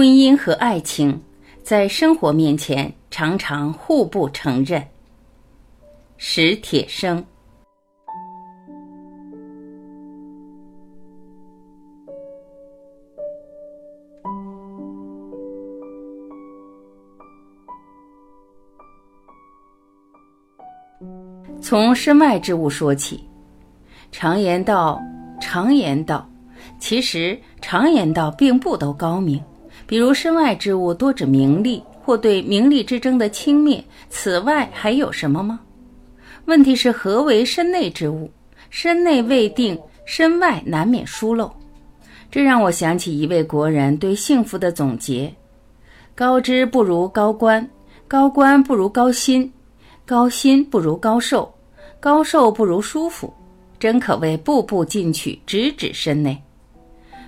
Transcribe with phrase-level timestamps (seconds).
[0.00, 1.20] 婚姻和爱情
[1.62, 4.82] 在生活面前常常互不承认。
[6.16, 7.22] 史铁生。
[21.60, 23.22] 从身外之物说起，
[24.10, 24.98] 常言道，
[25.42, 26.26] 常言道，
[26.78, 29.38] 其实常言道并不都高明。
[29.90, 33.82] 比如身外之物多指名利，或对名利之争的轻蔑。
[34.08, 35.58] 此外还有什么吗？
[36.44, 38.30] 问题是何为身内之物？
[38.70, 41.52] 身内未定，身外难免疏漏。
[42.30, 45.34] 这让我想起一位国人对幸福的总结：
[46.14, 47.68] 高知不如高官，
[48.06, 49.52] 高官不如高薪，
[50.06, 51.52] 高薪不如高寿，
[51.98, 53.34] 高寿不如舒服。
[53.80, 56.40] 真可谓步步进取，直指身内。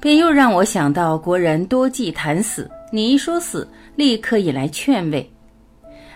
[0.00, 5.30] 便又让我想到国人多忌谈死，你一说死，立刻引来劝慰。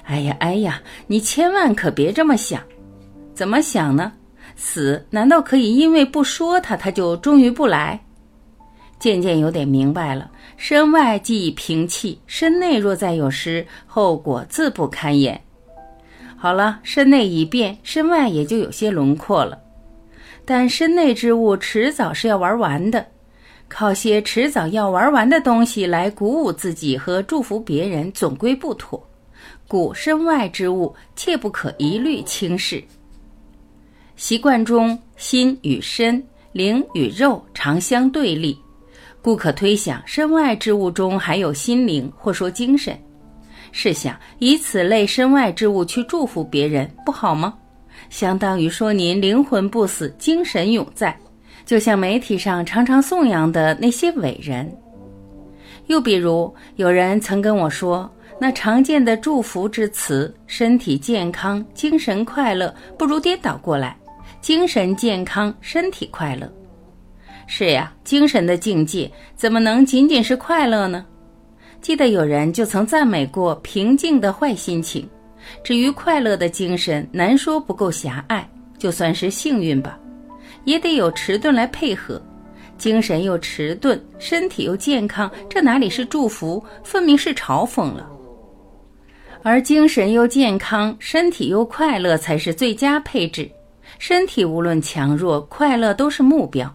[0.04, 2.62] 哎呀哎呀，你千万可别这么想，
[3.34, 4.12] 怎么想呢？
[4.56, 7.98] 死难道可以因为不说他，他就终于不来？
[8.98, 15.40] 渐渐有点明白了，身外既已平气，身内若再有失，后果自不堪言。
[16.36, 19.58] 好了，身内已变，身外也就有些轮廓了。
[20.44, 23.06] 但身内之物迟早是要玩完的。
[23.70, 29.00] 靠些迟早要玩完的东西来鼓舞自己和祝福别人，总归不妥。
[29.68, 32.82] 故身外之物，切不可一律轻视。
[34.16, 38.58] 习惯中，心与身、灵与肉常相对立，
[39.22, 42.98] 故可推想，身外之物中还有心灵，或说精神。
[43.70, 47.54] 试想，以此类身外之物去祝福别人，不好吗？
[48.10, 51.16] 相当于说您灵魂不死，精神永在。
[51.70, 54.68] 就像媒体上常常颂扬的那些伟人，
[55.86, 63.96] 又比如有人曾跟我说，那常见的祝福之词“身体健康、精神快乐”，不如颠倒过来
[64.42, 66.52] ，“精神健康、身体快乐”。
[67.46, 71.06] 是呀，精神的境界怎么能仅仅是快乐呢？
[71.80, 75.08] 记得有人就曾赞美过平静的坏心情，
[75.62, 78.44] 至于快乐的精神，难说不够狭隘，
[78.76, 79.96] 就算是幸运吧。
[80.70, 82.22] 也得有迟钝来配合，
[82.78, 88.08] 精神又迟钝，身体又健康，这哪里是祝福，分明是嘲讽了。
[89.42, 93.50] 而精神又健康，身体又快乐，才是最佳配置。
[93.98, 96.72] 身体无论强弱，快乐都是目标，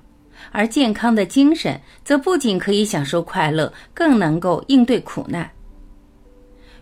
[0.52, 5.50] 而健康的精神则不仅可以享受快乐，更能够应对苦难。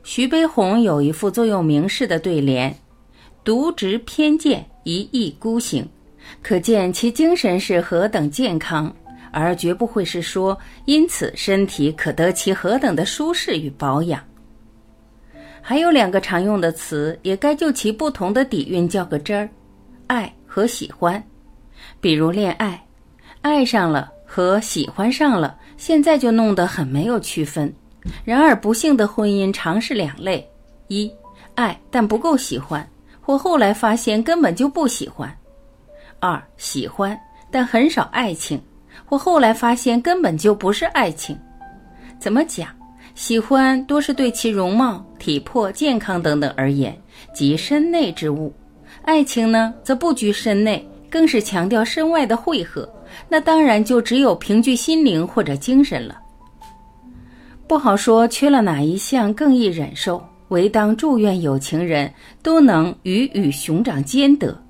[0.02, 2.76] 徐悲鸿有一副座右铭式的对联
[3.46, 5.88] ：“独执偏见，一意孤行。”
[6.42, 8.94] 可见其精神是何等健康，
[9.32, 14.22] 而绝不会是说因此身体可得其何等的舒适与保养。
[15.62, 19.50] 还有两个常用的词，也该就其不同的底蕴较个真儿：
[20.08, 21.24] 爱和喜欢。
[22.02, 22.86] 比如恋爱，
[23.42, 27.74] 爱上了和喜欢上了，现在就弄得很没有区分。
[28.26, 30.46] 然而不幸的婚姻常是两类：
[30.90, 31.10] 一
[31.56, 32.86] 爱但不够喜欢，
[33.22, 35.34] 或后来发现根本就不喜欢。
[36.24, 37.20] 二喜欢，
[37.52, 38.58] 但很少爱情，
[39.04, 41.38] 或后来发现根本就不是爱情。
[42.18, 42.70] 怎么讲？
[43.14, 46.98] 喜欢多是对其容貌、体魄、健康等等而言，
[47.34, 48.50] 即身内之物；
[49.02, 52.90] 爱情呢，则不拘身内，更是强调身外的汇合。
[53.28, 56.18] 那当然就只有凭据心灵或者精神了。
[57.68, 62.10] 不好说缺了哪一项更易忍受，唯当祝愿有情人
[62.42, 64.63] 都能鱼与熊掌兼得。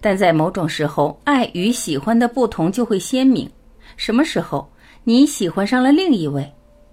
[0.00, 3.48] 但在某种时候，爱与喜欢的不同就会鲜明。
[3.96, 4.70] 什么时候
[5.04, 6.50] 你喜欢上了另一位？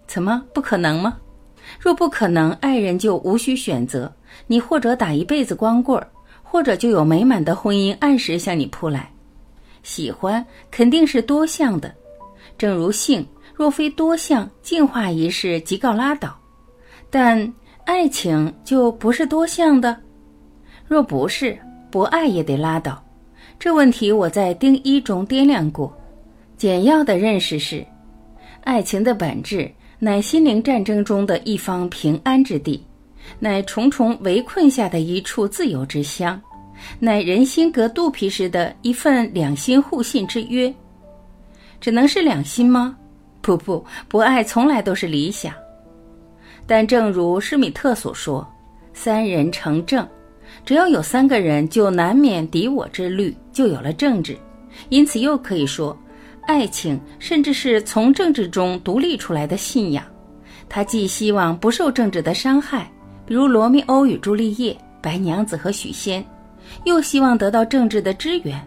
[0.08, 1.18] 怎么不可能吗？
[1.80, 4.14] 若不可能，爱人就无需选择。
[4.48, 6.08] 你或者打一辈子光棍儿，
[6.42, 9.10] 或者就有美满的婚姻按时向你扑来。
[9.82, 11.94] 喜欢肯定是多项的，
[12.58, 16.38] 正如性，若非多项，进化一事即告拉倒。
[17.10, 17.54] 但
[17.86, 19.96] 爱情就不是多项的，
[20.88, 21.58] 若不是。
[21.94, 23.00] 不爱也得拉倒，
[23.60, 25.96] 这问题我在丁一中掂量过。
[26.58, 27.86] 简要的认识是：
[28.64, 32.84] 爱情的本质乃心灵战争中的一方平安之地，
[33.38, 36.42] 乃重重围困下的一处自由之乡，
[36.98, 40.74] 乃人心隔肚皮时的一份两心互信之约。
[41.80, 42.98] 只能是两心吗？
[43.40, 45.54] 不不，不爱从来都是理想。
[46.66, 48.52] 但正如施米特所说
[48.96, 50.04] ：“三人成正。”
[50.66, 54.38] 只要有三个人，就难免敌我之虑，就有了政治。
[54.90, 55.98] 因此，又可以说，
[56.48, 60.04] 爱情甚至是从政治中独立出来的信仰，
[60.68, 62.92] 他既希望不受政治的伤害，
[63.26, 66.26] 比如罗密欧与朱丽叶、白娘子和许仙，
[66.86, 68.60] 又希望得到政治的支援，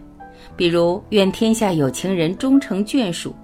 [0.55, 3.35] 比如愿天下有情人终成眷属，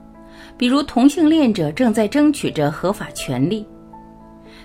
[0.57, 3.65] 比如同性恋者正在争取着合法权利。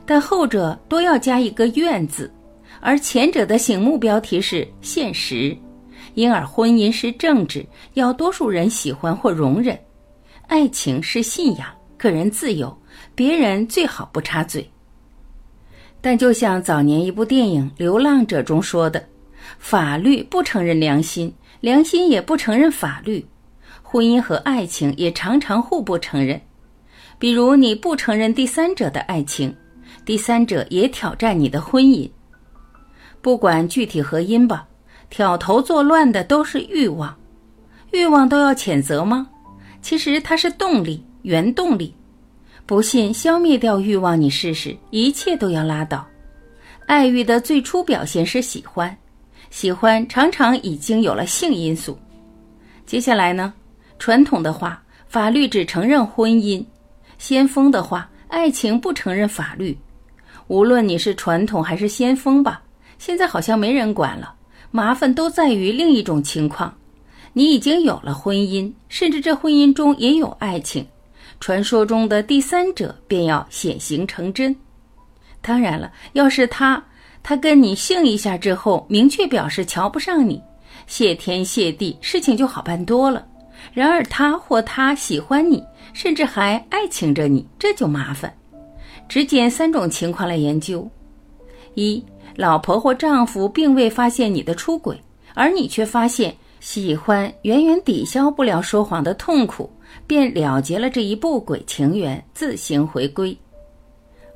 [0.06, 2.30] 但后者多要加一个“愿”字，
[2.80, 5.56] 而前者的醒目标题是现实，
[6.14, 9.76] 因而婚姻是政治，要多数人喜欢或容忍；
[10.46, 12.76] 爱情是信仰，个人自由。
[13.14, 14.68] 别人最好不插嘴。
[16.00, 19.04] 但就像早年一部电影《流浪者》中说的，
[19.58, 23.24] 法律不承认良心，良心也不承认法律。
[23.82, 26.40] 婚姻和爱情也常常互不承认。
[27.18, 29.54] 比如你不承认第三者的爱情，
[30.04, 32.08] 第三者也挑战你的婚姻。
[33.20, 34.66] 不管具体何因吧，
[35.10, 37.14] 挑头作乱的都是欲望。
[37.92, 39.28] 欲望都要谴责吗？
[39.80, 41.94] 其实它是动力，原动力。
[42.66, 46.06] 不信，消灭掉欲望，你试试，一切都要拉倒。
[46.86, 48.94] 爱欲的最初表现是喜欢，
[49.50, 51.98] 喜欢常常已经有了性因素。
[52.84, 53.52] 接下来呢？
[53.98, 56.64] 传统的话，法律只承认婚姻；
[57.18, 59.76] 先锋的话，爱情不承认法律。
[60.46, 62.62] 无论你是传统还是先锋吧，
[62.98, 64.34] 现在好像没人管了。
[64.70, 66.76] 麻烦都在于另一种情况：
[67.32, 70.86] 你已经有了婚姻，甚至这婚姻中也有爱情。
[71.40, 74.54] 传说中的第三者便要显形成真。
[75.40, 76.84] 当然了，要是他
[77.22, 80.42] 他跟你性一下之后，明确表示瞧不上你，
[80.86, 83.24] 谢天谢地，事情就好办多了。
[83.72, 88.32] 然而他或他喜欢你，甚至还爱情着你，这就麻烦。
[89.08, 90.88] 只捡三种情况来研究：
[91.74, 92.04] 一，
[92.38, 94.96] 老婆或丈夫并未发现你的出轨，
[95.34, 99.68] 而你却发现喜欢远远抵消不了说谎的痛苦。
[100.06, 103.36] 便了结了这一不轨情缘，自行回归。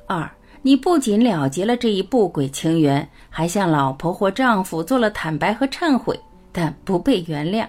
[0.05, 0.29] 二，
[0.61, 6.19] 你不仅了结了这一不轨情缘，还向老婆或丈夫做了坦白和忏悔，
[6.51, 7.65] 但不被原谅。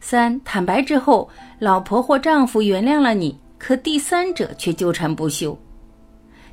[0.00, 1.28] 三，坦白之后，
[1.58, 5.58] 老婆或丈夫原谅了你，可第三者却纠缠不休。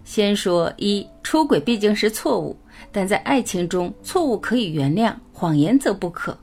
[0.04, 2.58] 先说一，出轨毕竟是错误，
[2.92, 6.38] 但在爱情中，错误可以原谅，谎言则不可。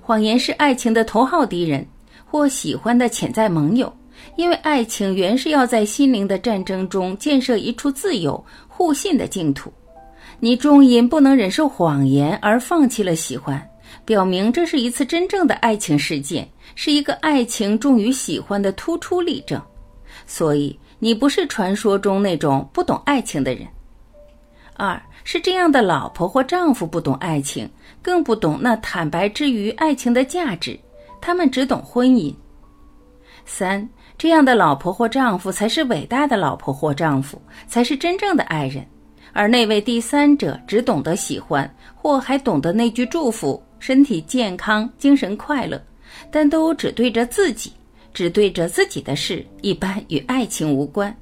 [0.00, 1.86] 谎言是爱情的头号敌人。
[2.30, 3.90] 或喜欢的潜在盟友，
[4.36, 9.72] 因为爱情原是要在心灵的战争中建设一处自由、互信的净土。
[10.38, 13.66] 你终因不能忍受谎言而放弃了喜欢，
[14.04, 19.58] 表明这是一次真正的爱情事件，是一个爱情重于喜欢的突出例证。
[20.26, 23.66] 所以你不是传说中那种不懂爱情的人。
[24.74, 27.68] 二是这样的老婆或丈夫不懂爱情，
[28.00, 30.80] 更不懂那坦白之于爱情的价值。
[31.20, 32.34] 他们只懂婚姻。
[33.44, 33.86] 三，
[34.16, 38.82] 这样的老婆或丈夫才是伟大的老婆或丈夫，才是真正的爱人。
[39.34, 45.78] 而那位第三者只懂得喜欢，或还懂得那句祝福：身体健康，精神快乐，
[46.30, 47.70] 但都只对着自己，
[48.14, 51.14] 只对着自己的事，一般与爱情无关。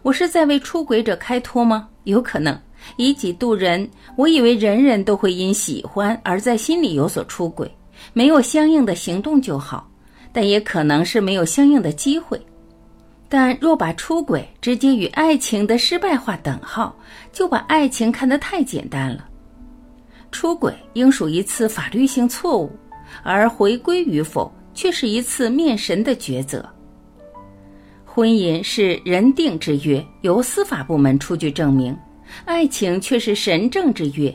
[0.00, 1.90] 我是在为出轨者开脱吗？
[2.04, 2.58] 有可能
[2.96, 3.88] 以己度人。
[4.16, 7.70] 我以为人人都会因喜欢而在心里有所出轨。
[8.12, 9.88] 没有相应的行动就好，
[10.32, 12.40] 但也可能是没有相应的机会。
[13.28, 16.96] 但若把出轨直接与爱情的失败画等号，
[17.32, 19.28] 就把爱情看得太简单了。
[20.30, 22.70] 出轨应属一次法律性错误，
[23.22, 26.64] 而回归与否却是一次面神的抉择。
[28.04, 31.94] 婚姻是人定之约，由司法部门出具证明；
[32.44, 34.34] 爱情却是神正之约，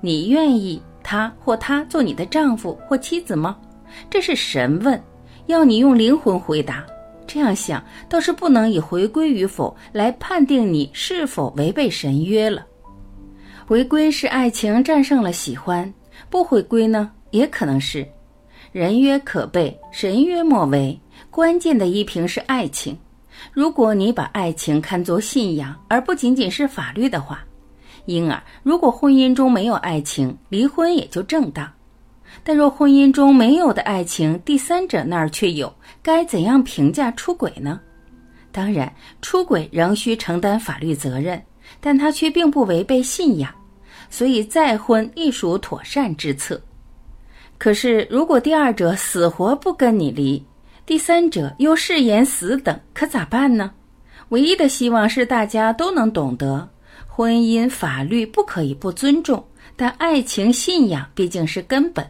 [0.00, 0.80] 你愿意？
[1.02, 3.56] 他或她做你的丈夫或妻子吗？
[4.08, 5.02] 这是神问，
[5.46, 6.84] 要你用灵魂回答。
[7.26, 12.66] 这样想倒是不能以回归与否来判定你是否违背神约了。
[13.66, 15.92] 回归是爱情战胜了喜欢，
[16.28, 18.06] 不回归呢，也可能是
[18.72, 20.98] 人约可背，神约莫为。
[21.30, 22.96] 关键的一瓶是爱情。
[23.52, 27.44] 如果你把爱情看作信仰，而不仅仅是法律的话。
[28.06, 31.66] 因而，如果婚姻中没有爱情，离婚也就正当；
[32.42, 37.80] 但若婚姻中没有的爱情，第三者那儿却有，该怎样评价出轨呢？
[38.50, 38.92] 当然，
[39.22, 41.40] 出轨仍需承担法律责任，
[41.80, 43.54] 但他却并不违背信仰，
[44.08, 46.60] 所以再婚亦属妥善之策。
[47.58, 50.42] 可是，如果第二者死活不跟你离，
[50.90, 53.70] 第三者又誓言死等，可咋办呢？
[54.30, 56.68] 唯一的希望是大家都能懂得。
[57.06, 62.04] 婚姻法律不可以不尊重，但爱情信仰毕竟是根本。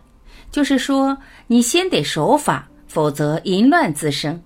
[0.51, 1.15] 就是说，
[1.47, 4.43] 你先得守法，否则淫乱滋生。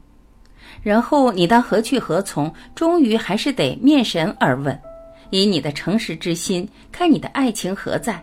[0.83, 2.53] 然后你当何去何从？
[2.75, 4.77] 终于还是得面神而问，
[5.31, 8.21] 以你的诚实之心，看你的爱情何在。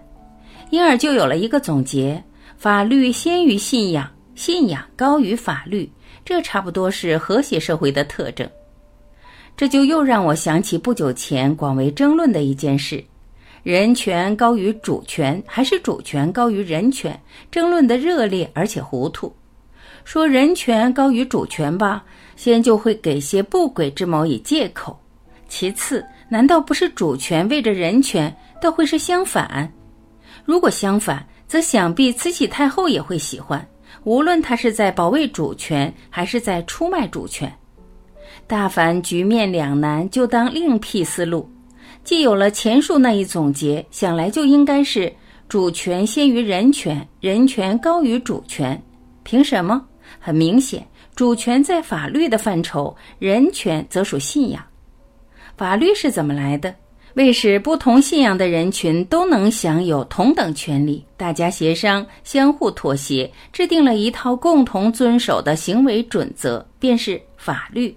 [0.72, 2.22] 因而就有了一个总结：
[2.58, 5.89] 法律先于信仰，信仰高于法律。
[6.24, 8.50] 这差不多是和谐社会的特征。
[9.58, 13.04] 这就又让我想起不久前广为争论的一件事：
[13.63, 17.20] 人权高于主权，还是主权高于人权？
[17.51, 19.36] 争论的热烈而且糊涂。
[20.04, 22.04] 说人权高于主权吧。
[22.38, 25.00] 先就会给些不轨之谋以借口，
[25.48, 29.72] 其次，难道不是主权为着人权，倒会是相反？
[30.44, 33.63] 如果相反，则想必慈禧太后也会喜欢，
[34.03, 37.51] 无论他是在保卫主权，还是在出卖主权。
[38.48, 41.50] 大凡局面两难，就当另辟思路。
[42.03, 45.13] 既有了前述那一总结，想来就应该是
[45.48, 48.81] 主权先于人权，人权高于主权。
[49.24, 49.86] 凭什么？
[50.19, 50.86] 很明显。
[51.13, 54.63] 主权在法律的范畴，人权则属信仰。
[55.55, 56.74] 法律是怎么来的？
[57.15, 67.96] 为使不同信仰的人群都能享有同等权利，大家协商、相互妥协，制定了一套共同遵守的行为准则，便是法律。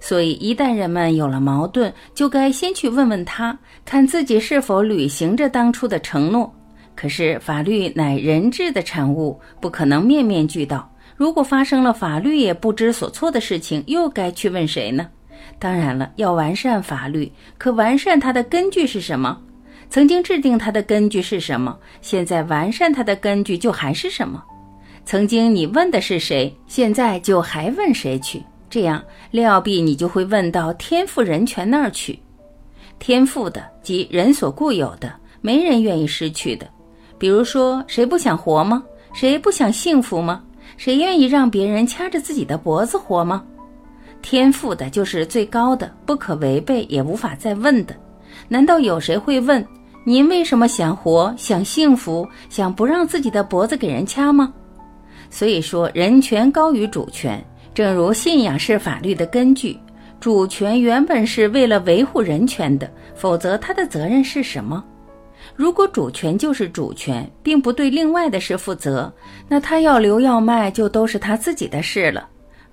[0.00, 6.54] 所以，一旦人们有了矛盾，就该先去问问他，看自己是否履行着当初的承诺。
[6.94, 10.88] 可是，法律乃人治的产物，不可能面面俱到。
[11.16, 15.08] 如果发生了法律也不知所措的事情，又该去问谁呢？
[15.58, 19.38] 当然了，要完善法律，可完善它的根据是什么？
[19.90, 21.76] 曾经制定它的根据是什么？
[22.02, 24.42] 现在完善它的根据就还是什么？
[25.04, 28.42] 曾经你问的是谁，现在就还问谁去？
[28.68, 32.18] 这样料必你就会问到天赋人权那儿去。
[32.98, 36.68] 天赋的即人所固有的，没人愿意失去的。
[37.16, 38.82] 比如说，谁不想活吗？
[39.14, 40.44] 谁不想幸福吗？
[40.76, 43.42] 谁愿意让别人掐着自己的脖子活吗？
[44.22, 47.94] 天赋的就是最高的，不可违背，也无法再问的。
[48.48, 49.64] 难道有谁会问
[50.04, 54.52] 您为什么想活、想幸福、想不让自己的脖子给人掐吗？
[55.30, 57.42] 所以说，人权高于主权，
[57.74, 59.78] 正如信仰是法律的根据，
[60.20, 64.82] 主权原本是为了维护人权的，否则他的责任是什么？
[65.54, 69.12] 如果主权就是主权，并不对另外的事负责，
[69.48, 72.28] 那他要留要卖就都是他自己的事了。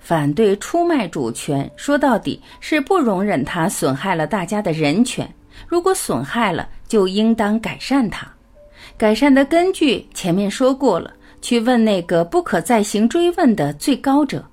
[0.06, 5.28] 反对出卖主权，说到底是不容忍它损害了大家的人权。
[5.66, 8.24] 如果损害了，就应当改善它。
[8.96, 14.44] 改善的根据前面说过了，去问那个不可再行追问的最高者。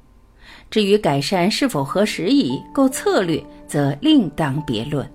[0.72, 5.08] 至于改善是否合时宜、够策略，则另当别论。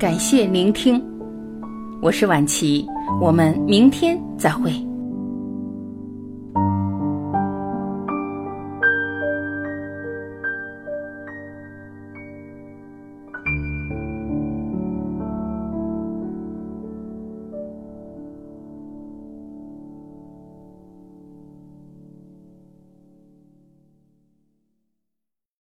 [0.00, 1.04] 感谢聆听，
[2.00, 2.86] 我是晚琪，
[3.20, 4.87] 我们明天再会。